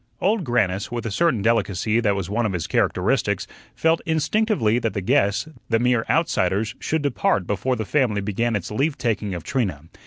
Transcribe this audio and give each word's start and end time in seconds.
Old 0.19 0.43
Grannis, 0.43 0.91
with 0.91 1.05
a 1.05 1.11
certain 1.11 1.43
delicacy 1.43 1.99
that 1.99 2.15
was 2.15 2.27
one 2.27 2.47
of 2.47 2.53
his 2.53 2.65
characteristics, 2.65 3.45
felt 3.75 4.01
instinctively 4.07 4.79
that 4.79 4.95
the 4.95 4.99
guests 5.01 5.47
the 5.69 5.77
mere 5.77 6.05
outsiders 6.09 6.73
should 6.79 7.03
depart 7.03 7.45
before 7.45 7.75
the 7.75 7.85
family 7.85 8.19
began 8.19 8.55
its 8.55 8.71
leave 8.71 8.97
taking 8.97 9.35
of 9.35 9.43
Trina. 9.43 9.83